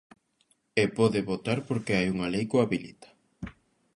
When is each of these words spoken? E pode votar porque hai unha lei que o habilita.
E 0.81 0.83
pode 0.97 1.19
votar 1.31 1.59
porque 1.67 1.93
hai 1.97 2.07
unha 2.13 2.31
lei 2.33 2.43
que 2.49 2.55
o 2.57 2.61
habilita. 2.63 3.09